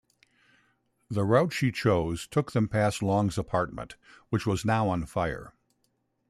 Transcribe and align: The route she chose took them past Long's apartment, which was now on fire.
The 1.11 1.23
route 1.23 1.53
she 1.53 1.71
chose 1.71 2.25
took 2.25 2.53
them 2.53 2.67
past 2.67 3.03
Long's 3.03 3.37
apartment, 3.37 3.97
which 4.29 4.47
was 4.47 4.65
now 4.65 4.89
on 4.89 5.05
fire. 5.05 5.53